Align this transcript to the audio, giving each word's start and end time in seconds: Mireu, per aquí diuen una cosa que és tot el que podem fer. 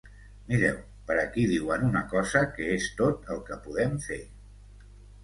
Mireu, 0.51 0.77
per 1.09 1.17
aquí 1.23 1.43
diuen 1.51 1.85
una 1.89 2.01
cosa 2.13 2.41
que 2.55 2.71
és 2.79 2.87
tot 3.03 3.29
el 3.37 3.43
que 3.51 3.59
podem 3.67 3.95
fer. 4.07 4.19